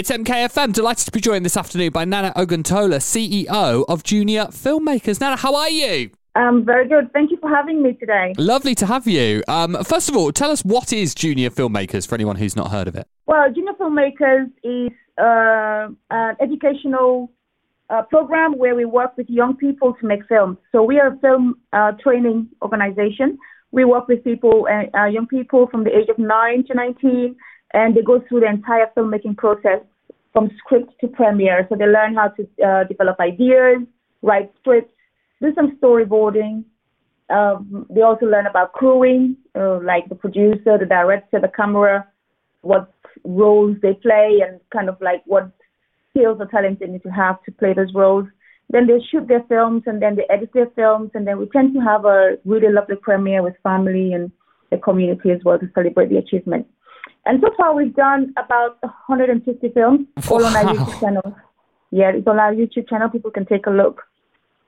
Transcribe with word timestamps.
It's 0.00 0.10
MKFM. 0.10 0.72
Delighted 0.72 1.04
to 1.04 1.10
be 1.10 1.20
joined 1.20 1.44
this 1.44 1.58
afternoon 1.58 1.90
by 1.90 2.06
Nana 2.06 2.32
Oguntola, 2.34 3.00
CEO 3.00 3.84
of 3.86 4.02
Junior 4.02 4.44
Filmmakers. 4.46 5.20
Nana, 5.20 5.36
how 5.36 5.54
are 5.54 5.68
you? 5.68 6.08
Um, 6.34 6.64
very 6.64 6.88
good. 6.88 7.12
Thank 7.12 7.30
you 7.30 7.36
for 7.36 7.50
having 7.50 7.82
me 7.82 7.92
today. 7.92 8.32
Lovely 8.38 8.74
to 8.76 8.86
have 8.86 9.06
you. 9.06 9.42
Um, 9.46 9.76
first 9.84 10.08
of 10.08 10.16
all, 10.16 10.32
tell 10.32 10.50
us 10.50 10.64
what 10.64 10.90
is 10.90 11.14
Junior 11.14 11.50
Filmmakers 11.50 12.08
for 12.08 12.14
anyone 12.14 12.36
who's 12.36 12.56
not 12.56 12.70
heard 12.70 12.88
of 12.88 12.96
it. 12.96 13.06
Well, 13.26 13.52
Junior 13.52 13.74
Filmmakers 13.74 14.46
is 14.64 14.90
uh, 15.18 15.92
an 16.08 16.36
educational 16.40 17.30
uh, 17.90 18.00
program 18.04 18.56
where 18.56 18.74
we 18.74 18.86
work 18.86 19.18
with 19.18 19.28
young 19.28 19.54
people 19.54 19.92
to 20.00 20.06
make 20.06 20.24
films. 20.30 20.56
So 20.72 20.82
we 20.82 20.98
are 20.98 21.08
a 21.08 21.18
film 21.18 21.56
uh, 21.74 21.92
training 22.02 22.48
organization. 22.62 23.36
We 23.70 23.84
work 23.84 24.08
with 24.08 24.24
people, 24.24 24.66
uh, 24.66 24.98
uh, 24.98 25.04
young 25.08 25.26
people 25.26 25.66
from 25.66 25.84
the 25.84 25.90
age 25.94 26.08
of 26.08 26.16
9 26.16 26.64
to 26.68 26.74
19, 26.74 27.36
and 27.72 27.94
they 27.94 28.02
go 28.02 28.20
through 28.28 28.40
the 28.40 28.48
entire 28.48 28.86
filmmaking 28.96 29.36
process 29.36 29.80
from 30.32 30.50
script 30.58 30.92
to 31.00 31.08
premiere. 31.08 31.66
So 31.68 31.76
they 31.76 31.86
learn 31.86 32.14
how 32.14 32.28
to 32.28 32.48
uh, 32.64 32.84
develop 32.84 33.18
ideas, 33.20 33.78
write 34.22 34.52
scripts, 34.60 34.92
do 35.40 35.52
some 35.54 35.76
storyboarding. 35.78 36.64
Um, 37.30 37.86
they 37.90 38.02
also 38.02 38.26
learn 38.26 38.46
about 38.46 38.72
crewing, 38.72 39.36
uh, 39.54 39.80
like 39.82 40.08
the 40.08 40.14
producer, 40.14 40.78
the 40.78 40.86
director, 40.86 41.40
the 41.40 41.48
camera, 41.48 42.06
what 42.62 42.92
roles 43.24 43.76
they 43.82 43.94
play, 43.94 44.40
and 44.46 44.60
kind 44.72 44.88
of 44.88 44.96
like 45.00 45.22
what 45.26 45.50
skills 46.10 46.38
or 46.40 46.46
talents 46.46 46.80
they 46.80 46.86
need 46.86 47.02
to 47.04 47.10
have 47.10 47.42
to 47.44 47.52
play 47.52 47.72
those 47.72 47.94
roles. 47.94 48.26
Then 48.68 48.86
they 48.86 49.00
shoot 49.10 49.26
their 49.26 49.44
films 49.48 49.84
and 49.86 50.00
then 50.02 50.16
they 50.16 50.26
edit 50.28 50.50
their 50.54 50.70
films, 50.76 51.10
and 51.14 51.26
then 51.26 51.38
we 51.38 51.46
tend 51.46 51.74
to 51.74 51.80
have 51.80 52.04
a 52.04 52.36
really 52.44 52.72
lovely 52.72 52.96
premiere 52.96 53.42
with 53.42 53.54
family 53.62 54.12
and 54.12 54.30
the 54.70 54.78
community 54.78 55.30
as 55.30 55.40
well 55.44 55.58
to 55.58 55.68
celebrate 55.74 56.08
the 56.08 56.18
achievement. 56.18 56.66
And 57.26 57.40
so 57.42 57.50
far, 57.56 57.74
we've 57.74 57.94
done 57.94 58.32
about 58.36 58.78
150 58.82 59.68
films, 59.70 60.06
all 60.30 60.44
on 60.44 60.56
our 60.56 60.64
YouTube 60.74 61.00
channel. 61.00 61.36
Yeah, 61.90 62.12
it's 62.14 62.26
on 62.26 62.38
our 62.38 62.54
YouTube 62.54 62.88
channel. 62.88 63.10
People 63.10 63.30
can 63.30 63.46
take 63.46 63.66
a 63.66 63.70
look. 63.70 64.02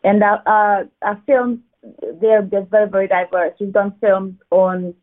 And 0.04 0.22
our, 0.22 0.42
our, 0.46 0.84
our 1.02 1.22
films, 1.26 1.60
they're, 2.20 2.42
they're 2.42 2.66
very, 2.70 2.88
very 2.88 3.08
diverse. 3.08 3.54
We've 3.60 3.72
done 3.72 3.94
films 4.00 4.34
on 4.50 4.94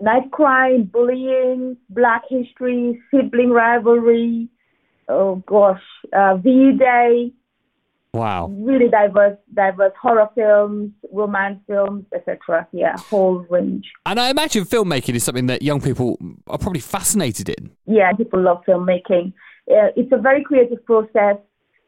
knife 0.00 0.30
crime, 0.30 0.84
bullying, 0.84 1.76
black 1.88 2.22
history, 2.28 3.00
sibling 3.10 3.50
rivalry, 3.50 4.48
oh 5.08 5.36
gosh, 5.46 5.82
uh, 6.12 6.36
V 6.36 6.72
Day. 6.78 7.32
Wow. 8.14 8.46
Really 8.56 8.88
diverse, 8.88 9.36
diverse 9.54 9.92
horror 10.00 10.28
films, 10.36 10.92
romance 11.12 11.58
films, 11.66 12.04
etc. 12.14 12.66
Yeah, 12.72 12.96
whole 12.96 13.38
range. 13.50 13.90
And 14.06 14.20
I 14.20 14.30
imagine 14.30 14.64
filmmaking 14.64 15.16
is 15.16 15.24
something 15.24 15.46
that 15.46 15.62
young 15.62 15.80
people 15.80 16.16
are 16.46 16.56
probably 16.58 16.80
fascinated 16.80 17.48
in. 17.48 17.72
Yeah, 17.86 18.12
people 18.12 18.40
love 18.40 18.62
filmmaking. 18.68 19.32
Uh, 19.68 19.90
it's 19.96 20.12
a 20.12 20.16
very 20.16 20.44
creative 20.44 20.84
process. 20.86 21.38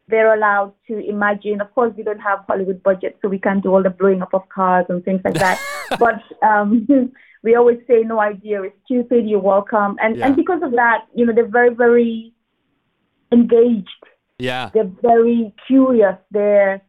They're 0.09 0.35
allowed 0.35 0.73
to 0.89 0.99
imagine. 0.99 1.61
Of 1.61 1.73
course, 1.75 1.93
we 1.97 2.03
don't 2.03 2.19
have 2.19 2.41
Hollywood 2.49 2.83
budget, 2.83 3.19
so 3.23 3.29
we 3.29 3.39
can't 3.39 3.63
do 3.63 3.71
all 3.73 3.83
the 3.83 3.91
blowing 3.91 4.21
up 4.21 4.35
of 4.35 4.49
cars 4.49 4.87
and 4.89 5.05
things 5.05 5.21
like 5.25 5.35
that. 5.35 5.61
but 6.01 6.21
um, 6.47 6.89
we 7.45 7.55
always 7.55 7.79
say, 7.87 8.03
no 8.03 8.19
idea 8.19 8.63
is 8.65 8.73
stupid. 8.85 9.29
You're 9.29 9.39
welcome. 9.41 9.97
And 10.03 10.17
Yeah. 10.17 10.27
and 10.27 10.35
because 10.37 10.63
of 10.65 10.73
that, 10.73 11.07
you 11.15 11.25
know, 11.25 11.33
they're 11.33 11.47
very 11.47 11.73
very 11.73 12.33
engaged. 13.31 13.89
Yeah. 14.39 14.71
They're 14.75 14.91
very 15.03 15.55
curious. 15.67 16.17
They're 16.31 16.83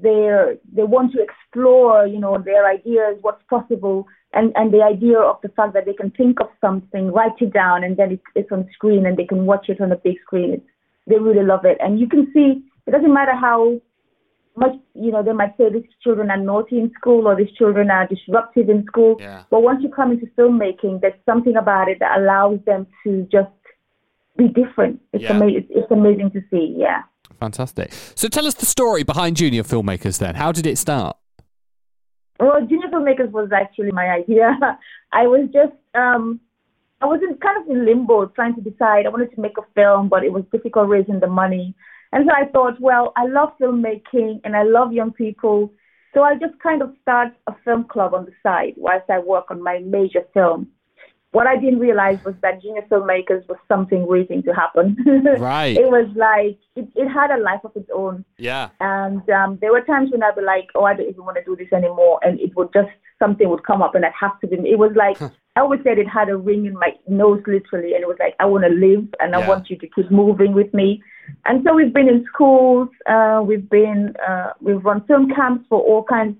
they're 0.00 0.56
they 0.72 0.84
want 0.84 1.12
to 1.12 1.22
explore, 1.22 2.06
you 2.06 2.18
know, 2.18 2.38
their 2.38 2.66
ideas, 2.66 3.18
what's 3.20 3.42
possible, 3.50 4.06
and 4.32 4.52
and 4.56 4.72
the 4.72 4.82
idea 4.82 5.18
of 5.18 5.36
the 5.42 5.50
fact 5.50 5.74
that 5.74 5.84
they 5.84 5.94
can 5.94 6.10
think 6.12 6.40
of 6.40 6.48
something, 6.60 7.12
write 7.12 7.40
it 7.40 7.52
down, 7.52 7.84
and 7.84 7.96
then 7.96 8.12
it's 8.12 8.22
it's 8.34 8.52
on 8.52 8.68
screen 8.72 9.06
and 9.06 9.16
they 9.16 9.26
can 9.26 9.46
watch 9.46 9.68
it 9.68 9.80
on 9.80 9.92
a 9.92 9.96
big 9.96 10.16
screen. 10.22 10.54
It's, 10.54 10.66
they 11.06 11.18
really 11.18 11.44
love 11.44 11.64
it, 11.64 11.78
and 11.80 11.98
you 11.98 12.08
can 12.08 12.30
see 12.32 12.62
it 12.86 12.90
doesn't 12.90 13.12
matter 13.12 13.34
how 13.34 13.80
much 14.56 14.72
you 14.94 15.10
know 15.10 15.22
they 15.22 15.32
might 15.32 15.56
say 15.56 15.70
these 15.72 15.88
children 16.02 16.30
are 16.30 16.36
naughty 16.36 16.78
in 16.78 16.92
school 16.98 17.26
or 17.26 17.34
these 17.34 17.52
children 17.56 17.90
are 17.90 18.06
disruptive 18.06 18.68
in 18.68 18.84
school. 18.86 19.16
Yeah. 19.18 19.44
But 19.50 19.62
once 19.62 19.82
you 19.82 19.88
come 19.88 20.12
into 20.12 20.26
filmmaking, 20.38 21.00
there's 21.00 21.20
something 21.26 21.56
about 21.56 21.88
it 21.88 21.98
that 22.00 22.18
allows 22.18 22.60
them 22.66 22.86
to 23.04 23.26
just 23.30 23.50
be 24.46 24.62
different. 24.62 25.00
It's 25.12 25.24
Yeah. 25.24 25.36
amazing. 25.36 25.66
It's 25.70 25.90
amazing 25.90 26.30
to 26.32 26.40
see. 26.50 26.74
Yeah. 26.76 27.02
Fantastic. 27.40 27.92
So 28.14 28.28
tell 28.28 28.46
us 28.46 28.54
the 28.54 28.66
story 28.66 29.02
behind 29.02 29.36
Junior 29.36 29.62
Filmmakers 29.62 30.18
then. 30.18 30.34
How 30.36 30.52
did 30.52 30.66
it 30.66 30.78
start? 30.78 31.16
Well, 32.40 32.60
Junior 32.66 32.88
Filmmakers 32.88 33.30
was 33.30 33.50
actually 33.52 33.92
my 33.92 34.08
idea. 34.10 34.58
I 35.12 35.26
was 35.26 35.48
just, 35.52 35.72
um, 35.94 36.40
I 37.00 37.06
was 37.06 37.20
in 37.22 37.36
kind 37.38 37.60
of 37.62 37.68
in 37.70 37.84
limbo 37.84 38.26
trying 38.26 38.54
to 38.56 38.60
decide. 38.60 39.06
I 39.06 39.10
wanted 39.10 39.32
to 39.34 39.40
make 39.40 39.58
a 39.58 39.62
film, 39.74 40.08
but 40.08 40.24
it 40.24 40.32
was 40.32 40.44
difficult 40.52 40.88
raising 40.88 41.20
the 41.20 41.26
money. 41.26 41.74
And 42.12 42.28
so 42.28 42.32
I 42.34 42.46
thought, 42.50 42.80
well, 42.80 43.12
I 43.16 43.26
love 43.26 43.50
filmmaking 43.60 44.40
and 44.44 44.54
I 44.56 44.62
love 44.64 44.92
young 44.92 45.12
people. 45.12 45.72
So 46.14 46.22
I 46.22 46.34
just 46.34 46.58
kind 46.62 46.82
of 46.82 46.94
start 47.00 47.28
a 47.46 47.54
film 47.64 47.84
club 47.84 48.12
on 48.12 48.26
the 48.26 48.32
side 48.42 48.74
whilst 48.76 49.08
I 49.08 49.18
work 49.18 49.46
on 49.50 49.62
my 49.62 49.78
major 49.78 50.22
film. 50.34 50.68
What 51.32 51.46
I 51.46 51.56
didn't 51.56 51.78
realize 51.78 52.18
was 52.26 52.34
that 52.42 52.60
Junior 52.62 52.82
Filmmakers 52.90 53.48
was 53.48 53.56
something 53.66 54.06
waiting 54.06 54.42
to 54.44 54.52
happen. 54.52 54.96
Right. 55.38 55.76
it 55.76 55.88
was 55.88 56.08
like, 56.14 56.58
it, 56.76 56.86
it 56.94 57.08
had 57.08 57.30
a 57.30 57.38
life 57.42 57.60
of 57.64 57.72
its 57.74 57.88
own. 57.92 58.24
Yeah. 58.36 58.68
And 58.80 59.28
um, 59.30 59.58
there 59.60 59.72
were 59.72 59.80
times 59.80 60.10
when 60.12 60.22
I'd 60.22 60.36
be 60.36 60.42
like, 60.42 60.68
oh, 60.74 60.84
I 60.84 60.94
don't 60.94 61.08
even 61.08 61.24
want 61.24 61.38
to 61.38 61.44
do 61.44 61.56
this 61.56 61.72
anymore. 61.72 62.20
And 62.22 62.38
it 62.38 62.54
would 62.54 62.70
just, 62.74 62.90
something 63.18 63.48
would 63.48 63.64
come 63.64 63.80
up 63.82 63.94
and 63.94 64.04
I'd 64.04 64.12
have 64.20 64.38
to 64.40 64.46
be, 64.46 64.56
it 64.70 64.78
was 64.78 64.92
like, 64.94 65.20
I 65.56 65.60
always 65.60 65.80
said 65.84 65.98
it 65.98 66.08
had 66.08 66.28
a 66.28 66.36
ring 66.36 66.66
in 66.66 66.74
my 66.74 66.92
nose, 67.08 67.42
literally. 67.46 67.94
And 67.94 68.02
it 68.02 68.08
was 68.08 68.18
like, 68.20 68.34
I 68.38 68.44
want 68.44 68.64
to 68.64 68.70
live 68.70 69.06
and 69.20 69.34
I 69.34 69.40
Yeah. 69.40 69.48
want 69.48 69.70
you 69.70 69.76
to 69.78 69.88
keep 69.88 70.10
moving 70.10 70.52
with 70.52 70.72
me. 70.74 71.02
And 71.46 71.64
so 71.64 71.72
we've 71.74 71.94
been 71.94 72.08
in 72.08 72.26
schools, 72.32 72.88
uh, 73.06 73.42
we've 73.44 73.68
been, 73.70 74.14
uh, 74.28 74.50
we've 74.60 74.84
run 74.84 75.02
film 75.06 75.30
camps 75.34 75.64
for 75.70 75.80
all 75.80 76.02
kinds 76.04 76.36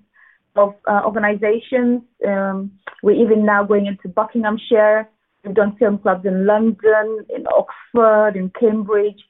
of 0.55 0.75
uh, 0.87 1.01
organizations. 1.05 2.01
Um, 2.27 2.71
we're 3.01 3.21
even 3.21 3.45
now 3.45 3.63
going 3.63 3.87
into 3.87 4.07
Buckinghamshire. 4.07 5.09
We've 5.43 5.55
done 5.55 5.75
film 5.77 5.97
clubs 5.97 6.25
in 6.25 6.45
London, 6.45 7.25
in 7.35 7.45
Oxford, 7.47 8.35
in 8.35 8.51
Cambridge. 8.59 9.21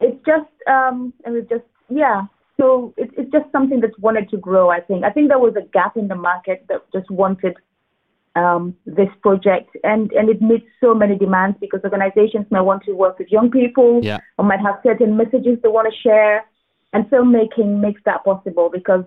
It's 0.00 0.18
just, 0.26 0.50
um, 0.66 1.12
and 1.24 1.34
we've 1.34 1.48
just, 1.48 1.64
yeah. 1.88 2.22
So 2.60 2.94
it's 2.96 3.12
it's 3.16 3.32
just 3.32 3.50
something 3.50 3.80
that's 3.80 3.98
wanted 3.98 4.28
to 4.30 4.36
grow. 4.36 4.70
I 4.70 4.80
think. 4.80 5.04
I 5.04 5.10
think 5.10 5.28
there 5.28 5.40
was 5.40 5.54
a 5.56 5.66
gap 5.72 5.96
in 5.96 6.06
the 6.06 6.14
market 6.14 6.64
that 6.68 6.82
just 6.92 7.10
wanted 7.10 7.56
um, 8.36 8.76
this 8.86 9.08
project, 9.22 9.70
and 9.82 10.12
and 10.12 10.28
it 10.28 10.40
meets 10.40 10.66
so 10.80 10.94
many 10.94 11.16
demands 11.18 11.56
because 11.60 11.80
organizations 11.82 12.46
might 12.50 12.60
want 12.60 12.84
to 12.84 12.92
work 12.92 13.18
with 13.18 13.28
young 13.32 13.50
people, 13.50 14.00
Yeah. 14.04 14.18
or 14.38 14.44
might 14.44 14.60
have 14.60 14.78
certain 14.84 15.16
messages 15.16 15.58
they 15.62 15.68
want 15.68 15.92
to 15.92 16.00
share, 16.00 16.44
and 16.92 17.04
filmmaking 17.10 17.80
makes 17.80 18.00
that 18.04 18.24
possible 18.24 18.70
because 18.72 19.04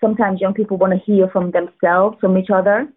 sometimes 0.00 0.40
young 0.40 0.54
people 0.54 0.76
want 0.76 0.92
to 0.92 0.98
hear 0.98 1.28
from 1.28 1.50
themselves, 1.50 2.18
from 2.20 2.36
each 2.38 2.50
other, 2.50 2.88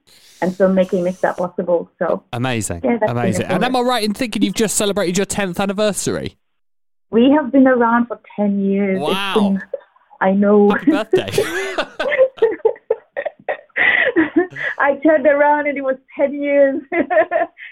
and 0.41 0.51
filmmaking 0.51 1.03
makes 1.03 1.21
that 1.21 1.37
possible. 1.37 1.89
So 1.99 2.23
Amazing. 2.33 2.81
Yeah, 2.83 2.97
Amazing. 3.07 3.45
And 3.45 3.63
am 3.63 3.75
I 3.75 3.81
right 3.81 4.03
in 4.03 4.13
thinking 4.13 4.41
you've 4.41 4.53
just 4.53 4.75
celebrated 4.75 5.17
your 5.17 5.25
10th 5.25 5.59
anniversary? 5.59 6.37
we 7.11 7.29
have 7.29 7.51
been 7.51 7.67
around 7.67 8.07
for 8.07 8.19
ten 8.35 8.59
years. 8.59 8.99
Wow. 8.99 9.35
been- 9.35 9.61
I 10.19 10.31
know. 10.31 10.69
Happy 10.71 10.91
birthday. 10.91 11.29
I 14.79 14.95
turned 15.05 15.27
around 15.27 15.67
and 15.67 15.77
it 15.77 15.81
was 15.81 15.97
10 16.17 16.33
years. 16.33 16.81
and 16.91 17.07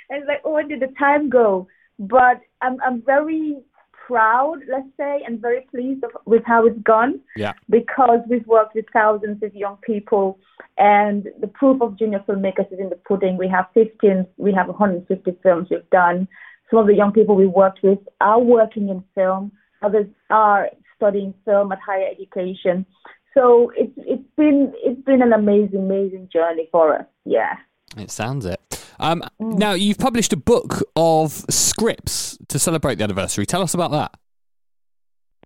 it's 0.10 0.28
like, 0.28 0.42
oh, 0.44 0.52
where 0.54 0.68
did 0.68 0.82
the 0.82 0.94
time 1.00 1.30
go? 1.30 1.68
But 1.98 2.42
I'm, 2.62 2.78
I'm 2.86 3.02
very 3.06 3.58
proud, 4.08 4.60
let's 4.70 4.88
say, 4.98 5.22
and 5.26 5.40
very 5.40 5.62
pleased 5.72 6.04
of, 6.04 6.12
with 6.26 6.44
how 6.46 6.66
it's 6.66 6.80
gone 6.84 7.20
yeah. 7.36 7.54
because 7.70 8.20
we've 8.30 8.46
worked 8.48 8.76
with 8.76 8.86
thousands 8.94 9.42
of 9.44 9.56
young 9.56 9.78
people 9.78 10.40
and 10.78 11.28
the 11.40 11.48
proof 11.48 11.82
of 11.82 11.98
junior 11.98 12.24
filmmakers 12.28 12.72
is 12.72 12.80
in 12.80 12.90
the 12.90 12.96
pudding. 12.96 13.38
We 13.38 13.48
have 13.50 13.66
15, 13.74 14.26
we 14.38 14.54
have 14.54 14.68
150 14.68 15.38
films 15.44 15.68
we've 15.70 15.90
done. 15.90 16.28
Some 16.70 16.80
of 16.80 16.88
the 16.88 16.96
young 16.96 17.12
people 17.12 17.36
we 17.36 17.48
worked 17.48 17.80
with 17.84 18.00
are 18.20 18.40
working 18.40 18.90
in 18.90 19.04
film. 19.14 19.52
Others 19.82 20.08
are 20.30 20.70
studying 20.96 21.34
film 21.46 21.72
at 21.72 21.80
higher 21.80 22.08
education. 22.10 22.86
So 23.34 23.72
it's 23.76 23.94
it's 23.98 24.30
been 24.38 24.74
it's 24.78 25.02
been 25.02 25.22
an 25.22 25.34
amazing 25.34 25.80
amazing 25.80 26.30
journey 26.32 26.68
for 26.72 26.96
us. 26.96 27.06
Yeah. 27.26 27.56
It 27.98 28.12
sounds 28.12 28.46
it. 28.46 28.60
Um, 29.02 29.24
Mm. 29.42 29.58
Now, 29.58 29.74
you've 29.74 29.98
published 29.98 30.32
a 30.32 30.38
book 30.38 30.84
of 30.96 31.32
scripts 31.50 32.38
to 32.48 32.60
celebrate 32.60 32.96
the 32.96 33.04
anniversary. 33.04 33.46
Tell 33.46 33.62
us 33.62 33.74
about 33.74 33.92
that. 33.92 34.12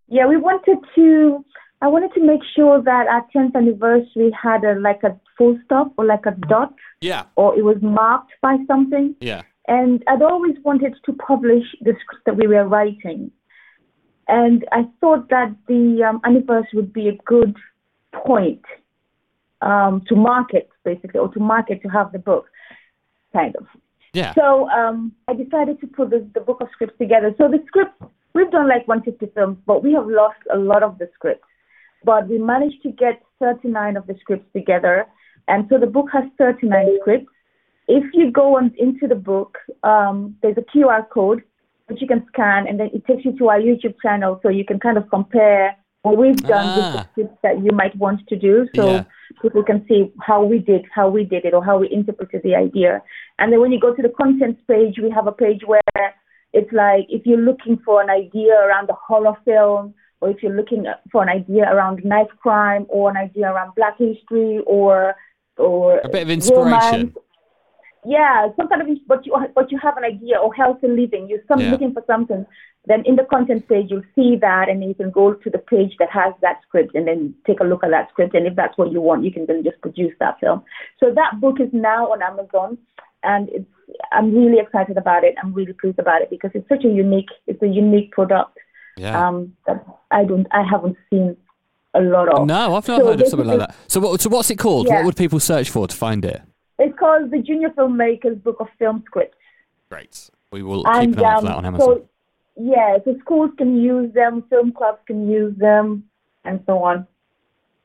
Yeah, 0.08 0.28
we 0.28 0.38
wanted 0.38 0.78
to. 0.96 1.44
I 1.82 1.88
wanted 1.88 2.14
to 2.14 2.22
make 2.22 2.42
sure 2.56 2.82
that 2.82 3.08
our 3.08 3.26
10th 3.36 3.56
anniversary 3.56 4.32
had 4.32 4.64
a 4.64 4.76
like 4.80 5.02
a 5.04 5.20
full 5.38 5.58
stop 5.66 5.94
or 5.98 6.06
like 6.06 6.26
a 6.26 6.32
dot, 6.48 6.74
Yeah. 7.02 7.24
or 7.36 7.58
it 7.58 7.64
was 7.64 7.78
marked 7.82 8.32
by 8.42 8.58
something. 8.68 9.16
Yeah. 9.20 9.42
And 9.68 10.04
I'd 10.08 10.22
always 10.22 10.56
wanted 10.64 10.96
to 11.06 11.14
publish 11.14 11.64
the 11.82 11.94
script 12.02 12.26
that 12.26 12.38
we 12.38 12.48
were 12.48 12.66
writing. 12.66 13.32
And 14.28 14.66
I 14.72 14.86
thought 15.02 15.30
that 15.30 15.56
the 15.68 16.04
um, 16.08 16.22
anniversary 16.24 16.76
would 16.76 16.94
be 16.94 17.08
a 17.10 17.16
good 17.26 17.56
point 18.14 18.64
um, 19.62 20.02
to 20.08 20.16
market, 20.16 20.70
basically, 20.84 21.20
or 21.20 21.30
to 21.34 21.40
market 21.40 21.82
to 21.84 21.90
have 21.90 22.12
the 22.12 22.20
book, 22.20 22.46
kind 23.36 23.56
of. 23.56 23.66
Yeah. 24.14 24.34
So 24.34 24.70
um, 24.70 25.12
I 25.28 25.34
decided 25.34 25.82
to 25.82 25.88
put 25.88 26.10
the, 26.10 26.28
the 26.34 26.40
book 26.40 26.62
of 26.62 26.70
scripts 26.72 26.98
together. 26.98 27.36
So 27.38 27.50
the 27.50 27.62
scripts 27.68 28.02
we've 28.34 28.52
done 28.52 28.68
like 28.68 28.88
150 28.88 29.34
films, 29.36 29.58
but 29.66 29.84
we 29.84 29.94
have 29.94 30.08
lost 30.08 30.40
a 30.54 30.58
lot 30.58 30.84
of 30.84 30.98
the 31.00 31.10
scripts. 31.14 31.48
But 32.04 32.28
we 32.30 32.38
managed 32.38 32.82
to 32.84 32.92
get 32.92 33.22
39 33.40 33.98
of 33.98 34.08
the 34.08 34.16
scripts 34.22 34.48
together, 34.54 35.06
and 35.48 35.68
so 35.70 35.80
the 35.80 35.88
book 35.88 36.08
has 36.14 36.26
39 36.38 36.98
scripts. 37.02 37.32
If 37.88 38.04
you 38.14 38.32
go 38.32 38.58
on 38.58 38.74
into 38.78 39.08
the 39.08 39.16
book, 39.16 39.58
um, 39.84 40.36
there's 40.42 40.58
a 40.58 40.78
QR 40.78 41.08
code 41.10 41.44
which 41.88 42.02
you 42.02 42.08
can 42.08 42.26
scan, 42.28 42.68
and 42.68 42.80
then 42.80 42.90
it 42.94 43.06
takes 43.06 43.24
you 43.26 43.38
to 43.38 43.50
our 43.50 43.60
YouTube 43.60 43.96
channel, 44.02 44.40
so 44.42 44.50
you 44.50 44.66
can 44.66 44.80
kind 44.80 44.98
of 44.98 45.10
compare 45.10 45.76
what 46.06 46.18
we've 46.18 46.44
done 46.56 46.68
with 46.78 46.88
the 47.18 47.24
Ah. 47.34 47.38
that 47.46 47.56
you 47.66 47.72
might 47.82 47.96
want 48.06 48.20
to 48.32 48.36
do. 48.48 48.54
So 48.76 48.84
Yeah. 48.92 49.04
people 49.42 49.64
can 49.70 49.80
see 49.88 50.00
how 50.30 50.40
we 50.52 50.58
did 50.72 50.82
how 50.98 51.08
we 51.18 51.22
did 51.34 51.44
it 51.48 51.54
or 51.58 51.64
how 51.70 51.76
we 51.82 51.88
interpreted 52.00 52.42
the 52.48 52.56
idea. 52.68 52.92
And 53.40 53.52
then 53.52 53.60
when 53.64 53.72
you 53.74 53.80
go 53.88 53.92
to 53.98 54.02
the 54.08 54.14
contents 54.22 54.62
page, 54.74 54.96
we 55.06 55.10
have 55.18 55.28
a 55.34 55.36
page 55.46 55.62
where 55.72 56.06
it's 56.58 56.72
like 56.72 57.06
if 57.18 57.22
you're 57.28 57.46
looking 57.50 57.76
for 57.86 57.96
an 58.06 58.10
idea 58.24 58.54
around 58.66 58.86
the 58.92 58.98
horror 59.08 59.36
film, 59.48 59.84
or 60.22 60.30
if 60.34 60.38
you're 60.42 60.58
looking 60.62 60.84
for 61.12 61.20
an 61.26 61.30
idea 61.40 61.64
around 61.74 61.96
knife 62.12 62.34
crime, 62.44 62.84
or 62.96 63.04
an 63.14 63.18
idea 63.28 63.48
around 63.52 63.72
Black 63.76 63.98
history, 63.98 64.54
or 64.78 65.16
or 65.58 66.00
A 66.04 66.10
bit 66.10 66.24
of 66.28 66.30
inspiration. 66.30 67.02
romance. 67.02 67.18
Yeah, 68.08 68.50
some 68.56 68.68
kind 68.68 68.82
of, 68.82 68.88
but 69.08 69.26
you 69.26 69.36
but 69.56 69.72
you 69.72 69.80
have 69.82 69.98
an 69.98 70.04
idea 70.04 70.38
or 70.38 70.54
healthy 70.54 70.88
living. 70.88 71.28
You're 71.28 71.40
some, 71.48 71.60
Yeah. 71.60 71.72
looking 71.72 71.94
for 71.94 72.04
something. 72.06 72.46
Then 72.88 73.02
in 73.06 73.16
the 73.16 73.24
content 73.24 73.68
page, 73.68 73.88
you'll 73.90 74.04
see 74.14 74.36
that, 74.42 74.70
and 74.70 74.80
then 74.82 74.90
you 74.90 74.94
can 74.96 75.10
go 75.10 75.34
to 75.34 75.50
the 75.50 75.58
page 75.58 75.96
that 75.98 76.10
has 76.12 76.34
that 76.42 76.62
script, 76.68 76.94
and 76.94 77.08
then 77.08 77.34
take 77.48 77.60
a 77.60 77.64
look 77.64 77.84
at 77.84 77.90
that 77.90 78.10
script. 78.12 78.36
And 78.36 78.46
if 78.46 78.56
that's 78.56 78.78
what 78.78 78.92
you 78.92 79.02
want, 79.02 79.24
you 79.24 79.32
can 79.32 79.48
then 79.48 79.64
just 79.64 79.82
produce 79.82 80.14
that 80.20 80.40
film. 80.40 80.62
So 81.00 81.12
that 81.16 81.42
book 81.42 81.60
is 81.60 81.70
now 81.74 82.12
on 82.12 82.22
Amazon, 82.22 82.78
and 83.24 83.50
it's 83.50 83.66
I'm 84.12 84.34
really 84.36 84.60
excited 84.60 84.98
about 84.98 85.24
it. 85.24 85.36
I'm 85.42 85.54
really 85.54 85.74
pleased 85.74 86.00
about 86.00 86.22
it 86.22 86.30
because 86.30 86.52
it's 86.54 86.68
such 86.70 86.84
a 86.86 86.90
unique, 86.90 87.30
it's 87.48 87.62
a 87.62 87.68
unique 87.68 88.12
product 88.12 88.58
Yeah. 88.98 89.28
um, 89.28 89.54
that 89.68 89.86
I 90.12 90.24
don't, 90.26 90.48
I 90.52 90.64
haven't 90.64 90.98
seen 91.10 91.38
a 91.94 92.02
lot 92.02 92.28
of. 92.30 92.46
no, 92.48 92.76
I've 92.76 92.88
not 92.88 93.00
so 93.00 93.06
heard 93.08 93.22
of 93.22 93.28
something 93.28 93.48
like 93.48 93.60
that. 93.60 93.76
So, 93.88 94.00
what, 94.00 94.20
so 94.22 94.30
what's 94.30 94.50
it 94.50 94.58
called? 94.58 94.88
Yeah. 94.88 94.96
What 94.98 95.06
would 95.06 95.16
people 95.16 95.40
search 95.40 95.70
for 95.70 95.88
to 95.88 95.96
find 95.96 96.26
it? 96.26 96.42
It's 96.80 96.98
called 96.98 97.32
the 97.32 97.40
Junior 97.40 97.70
Filmmakers 97.70 98.42
Book 98.44 98.58
of 98.60 98.68
Film 98.78 99.04
Scripts. 99.06 99.38
Great. 99.90 100.30
We 100.52 100.64
will 100.64 100.86
and 100.88 101.14
keep 101.14 101.20
an 101.20 101.26
eye 101.26 101.34
out 101.34 101.42
for 101.42 101.46
um, 101.46 101.46
that 101.46 101.58
on 101.58 101.66
Amazon. 101.66 101.88
so 101.88 102.10
yeah, 102.58 102.98
so 103.04 103.18
schools 103.20 103.52
can 103.58 103.82
use 103.82 104.14
them, 104.14 104.44
film 104.50 104.72
clubs 104.72 105.00
can 105.06 105.30
use 105.30 105.54
them, 105.58 106.06
and 106.44 106.64
so 106.66 106.82
on. 106.84 107.06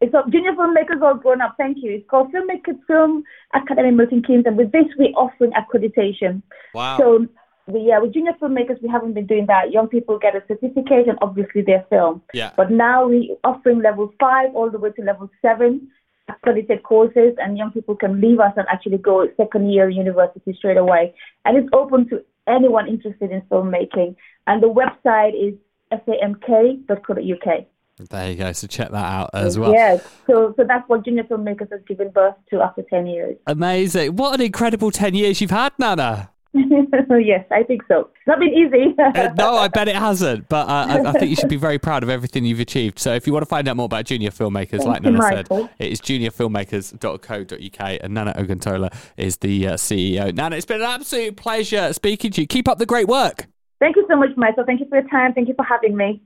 It's 0.00 0.12
a 0.14 0.28
junior 0.28 0.52
filmmakers 0.52 1.00
all 1.00 1.14
grown 1.14 1.40
up. 1.40 1.54
Thank 1.56 1.78
you. 1.80 1.92
It's 1.92 2.08
called 2.10 2.32
Filmmakers 2.32 2.78
Film 2.88 3.22
Academy 3.54 3.92
Milton 3.92 4.20
Keynes, 4.20 4.44
and 4.46 4.56
with 4.56 4.72
this 4.72 4.86
we're 4.98 5.10
offering 5.10 5.52
accreditation. 5.52 6.42
Wow. 6.74 6.98
So 6.98 7.26
we, 7.66 7.80
yeah, 7.80 7.98
with 7.98 8.12
junior 8.12 8.32
filmmakers 8.40 8.82
we 8.82 8.88
haven't 8.88 9.14
been 9.14 9.26
doing 9.26 9.46
that. 9.46 9.70
Young 9.70 9.88
people 9.88 10.18
get 10.18 10.34
a 10.34 10.42
certificate 10.48 11.08
and 11.08 11.18
obviously 11.22 11.62
their 11.62 11.84
film. 11.90 12.22
Yeah. 12.34 12.52
But 12.56 12.70
now 12.70 13.06
we 13.06 13.36
offering 13.44 13.82
level 13.82 14.12
five 14.18 14.54
all 14.54 14.70
the 14.70 14.78
way 14.78 14.90
to 14.92 15.02
level 15.02 15.30
seven 15.40 15.88
accredited 16.28 16.82
courses, 16.82 17.34
and 17.38 17.58
young 17.58 17.72
people 17.72 17.94
can 17.96 18.20
leave 18.20 18.40
us 18.40 18.52
and 18.56 18.66
actually 18.68 18.98
go 18.98 19.28
second 19.36 19.70
year 19.70 19.88
university 19.88 20.54
straight 20.56 20.76
away. 20.76 21.14
And 21.44 21.56
it's 21.56 21.68
open 21.72 22.08
to 22.10 22.24
anyone 22.46 22.88
interested 22.88 23.30
in 23.30 23.42
filmmaking. 23.42 24.16
And 24.46 24.62
the 24.62 24.68
website 24.68 25.34
is 25.34 25.54
famk.co.uk. 25.92 27.66
There 28.10 28.30
you 28.30 28.36
go. 28.36 28.52
So, 28.52 28.66
check 28.66 28.90
that 28.90 29.04
out 29.04 29.30
as 29.34 29.58
well. 29.58 29.72
Yes. 29.72 30.02
So 30.26 30.54
so 30.56 30.64
that's 30.66 30.88
what 30.88 31.04
Junior 31.04 31.24
Filmmakers 31.24 31.70
has 31.70 31.82
given 31.86 32.10
birth 32.10 32.34
to 32.50 32.60
after 32.60 32.82
10 32.82 33.06
years. 33.06 33.36
Amazing. 33.46 34.16
What 34.16 34.34
an 34.34 34.46
incredible 34.46 34.90
10 34.90 35.14
years 35.14 35.40
you've 35.40 35.50
had, 35.50 35.72
Nana. 35.78 36.31
yes, 37.24 37.46
I 37.50 37.62
think 37.62 37.82
so. 37.88 38.10
It's 38.14 38.26
not 38.26 38.38
been 38.38 38.50
easy. 38.50 38.94
Uh, 38.98 39.30
no, 39.38 39.56
I 39.56 39.68
bet 39.68 39.88
it 39.88 39.96
hasn't. 39.96 40.48
But 40.50 40.68
uh, 40.68 40.86
I, 40.88 41.08
I 41.08 41.12
think 41.12 41.30
you 41.30 41.36
should 41.36 41.48
be 41.48 41.56
very 41.56 41.78
proud 41.78 42.02
of 42.02 42.10
everything 42.10 42.44
you've 42.44 42.60
achieved. 42.60 42.98
So 42.98 43.14
if 43.14 43.26
you 43.26 43.32
want 43.32 43.42
to 43.42 43.48
find 43.48 43.66
out 43.68 43.76
more 43.76 43.86
about 43.86 44.04
junior 44.04 44.30
filmmakers, 44.30 44.82
Thank 44.82 44.84
like 44.84 45.02
Nana 45.02 45.22
said, 45.22 45.48
it 45.78 45.92
is 45.92 46.00
juniorfilmmakers.co.uk 46.02 47.98
and 48.02 48.14
Nana 48.14 48.34
Oguntola 48.34 48.94
is 49.16 49.38
the 49.38 49.68
uh, 49.68 49.74
CEO. 49.74 50.34
Nana, 50.34 50.56
it's 50.56 50.66
been 50.66 50.82
an 50.82 50.86
absolute 50.86 51.36
pleasure 51.36 51.92
speaking 51.94 52.30
to 52.32 52.42
you. 52.42 52.46
Keep 52.46 52.68
up 52.68 52.78
the 52.78 52.86
great 52.86 53.08
work. 53.08 53.46
Thank 53.80 53.96
you 53.96 54.04
so 54.08 54.16
much, 54.16 54.30
Michael. 54.36 54.64
Thank 54.64 54.80
you 54.80 54.86
for 54.88 55.00
your 55.00 55.08
time. 55.08 55.32
Thank 55.32 55.48
you 55.48 55.54
for 55.54 55.64
having 55.64 55.96
me. 55.96 56.20